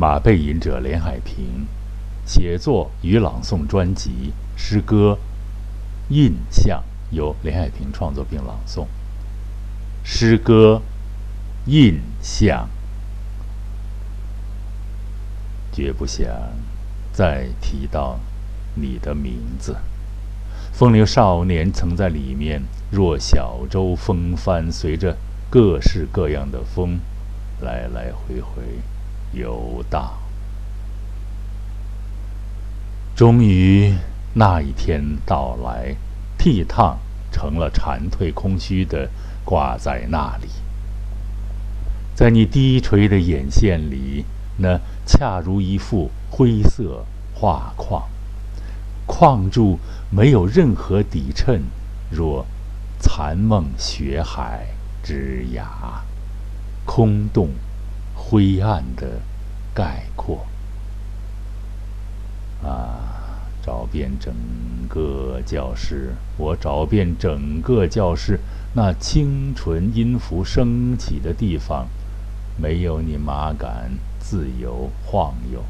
[0.00, 1.66] 马背吟者连海平
[2.24, 5.18] 写作与朗诵专辑诗歌
[6.14, 6.82] 《印象》，
[7.14, 8.86] 由连海平创作并朗诵。
[10.02, 10.80] 诗歌
[11.70, 12.66] 《印象》，
[15.76, 16.26] 绝不想
[17.12, 18.18] 再提到
[18.76, 19.76] 你的名字。
[20.72, 25.18] 风流少年曾在里面，若小舟风帆，随着
[25.50, 26.98] 各式各样的风，
[27.60, 28.62] 来来回回
[29.32, 30.12] 游荡。
[33.14, 33.94] 终于
[34.34, 35.94] 那一天到来，
[36.38, 36.96] 倜傥
[37.30, 39.10] 成了蝉蜕空虚的，
[39.44, 40.48] 挂在那里。
[42.14, 44.24] 在你低垂的眼线里，
[44.58, 48.02] 那恰如一幅灰色画框。
[49.06, 49.78] 框住，
[50.10, 51.62] 没有任何底衬，
[52.10, 52.46] 若
[52.98, 54.66] 残梦雪海
[55.02, 55.64] 之涯，
[56.84, 57.48] 空洞、
[58.30, 59.20] 灰暗的
[59.74, 60.46] 概括。
[62.62, 64.32] 啊，找遍整
[64.88, 68.38] 个教室，我找遍整个教室，
[68.74, 71.88] 那清纯音符升起的地方，
[72.56, 75.64] 没有你马杆自由晃悠，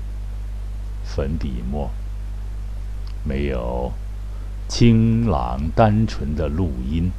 [1.03, 1.91] 粉笔墨。
[3.25, 3.93] 没有
[4.69, 7.11] 清朗单纯的录音，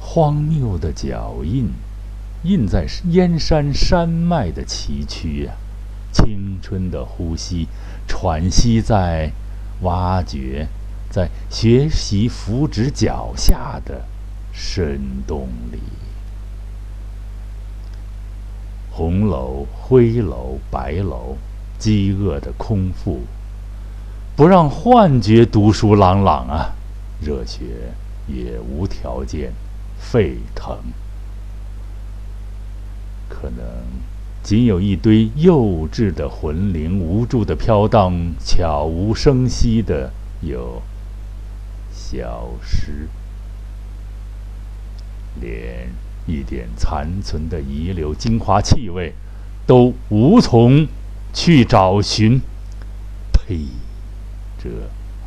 [0.00, 1.70] 荒谬的脚印，
[2.44, 5.52] 印在燕山山脉的崎岖呀；
[6.12, 7.68] 青春的呼吸，
[8.08, 9.30] 喘息在
[9.82, 10.66] 挖掘，
[11.08, 14.04] 在学习扶植脚下的
[14.52, 15.78] 深洞里。
[18.90, 21.36] 红楼、灰楼、白楼，
[21.78, 23.20] 饥饿的空腹。
[24.34, 26.72] 不让幻觉读书朗朗啊，
[27.20, 27.92] 热血
[28.26, 29.52] 也无条件
[29.98, 30.76] 沸腾。
[33.28, 33.64] 可能
[34.42, 38.12] 仅有一堆幼稚的魂灵，无助的飘荡，
[38.44, 40.82] 悄无声息的又
[41.92, 43.08] 消失，
[45.40, 45.88] 连
[46.26, 49.14] 一点残存的遗留精华气味
[49.66, 50.88] 都无从
[51.32, 52.40] 去找寻。
[53.32, 53.66] 呸！
[54.58, 54.68] 这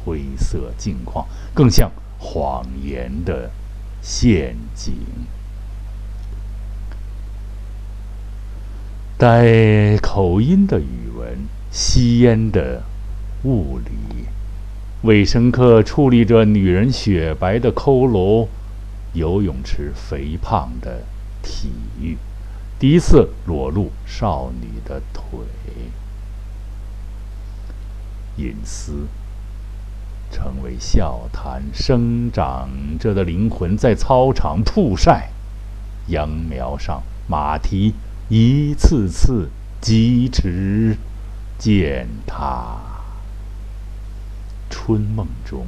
[0.04, 3.50] 灰色境况，更像谎言的
[4.02, 4.94] 陷阱。
[9.18, 12.84] 带口音的语文，吸烟的
[13.46, 14.26] 物理，
[15.04, 18.50] 卫生课处理着女人雪白的骷髅，
[19.14, 21.04] 游泳池肥胖的
[21.42, 21.70] 体
[22.02, 22.18] 育，
[22.78, 25.40] 第一次裸露少女的腿，
[28.36, 29.08] 隐私。
[30.30, 32.68] 成为笑谈，生长
[33.00, 35.30] 着的灵魂在操场曝晒，
[36.08, 37.94] 秧苗上马蹄
[38.28, 40.98] 一次次疾驰
[41.60, 42.80] 践踏。
[44.68, 45.68] 春梦中，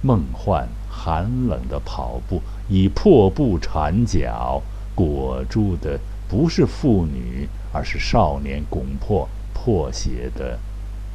[0.00, 4.62] 梦幻寒冷的跑步，以破布缠脚
[4.94, 6.00] 裹住的
[6.30, 10.58] 不是妇女，而是少年拱破破鞋的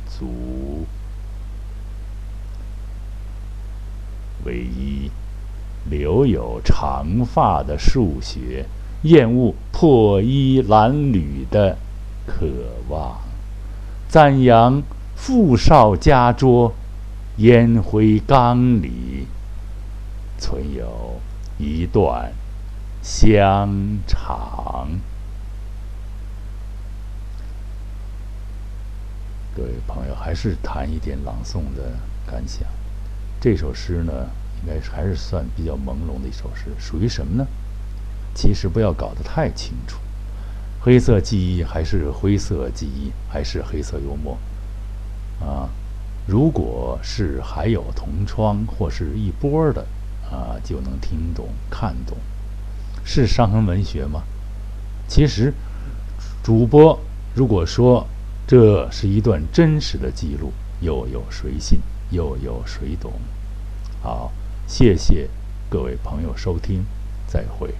[0.08, 0.86] 足。
[4.46, 5.10] 唯一
[5.90, 8.68] 留有长发的数学，
[9.06, 11.78] 厌恶破衣褴褛的
[12.26, 12.48] 渴
[12.90, 13.22] 望，
[14.10, 14.82] 赞扬
[15.16, 16.74] 富少家桌，
[17.38, 19.28] 烟灰缸里
[20.40, 21.22] 存有
[21.60, 22.34] 一段
[23.04, 23.70] 香
[24.08, 24.88] 肠。
[29.56, 31.92] 各位朋友，还是谈一点朗诵的
[32.26, 32.68] 感想。
[33.40, 34.12] 这首诗呢，
[34.64, 37.46] 应该还是算比较朦胧的一首诗，属于什么呢？
[38.36, 39.98] 其实不要搞得太清楚，
[40.82, 44.38] 黑色记忆还是灰色记忆，还是黑色幽默
[45.40, 45.70] 啊。
[46.28, 49.86] 如果是还有同窗或是一波的
[50.30, 52.18] 啊，就能听懂看懂，
[53.04, 54.22] 是伤痕文学吗？
[55.08, 55.54] 其实，
[56.44, 57.00] 主播
[57.34, 58.06] 如果说
[58.48, 60.52] 这是一段真实的记录，
[60.82, 61.80] 又有谁信？
[62.12, 63.14] 又有谁懂？
[64.02, 64.32] 好，
[64.68, 65.30] 谢谢
[65.70, 66.84] 各位朋友收听，
[67.28, 67.74] 再会。